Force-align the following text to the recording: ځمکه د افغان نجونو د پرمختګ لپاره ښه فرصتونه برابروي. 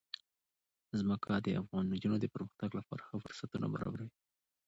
ځمکه 0.99 1.31
د 1.45 1.47
افغان 1.61 1.85
نجونو 1.93 2.15
د 2.19 2.25
پرمختګ 2.33 2.69
لپاره 2.79 3.01
ښه 3.07 3.15
فرصتونه 3.23 3.67
برابروي. 3.73 4.11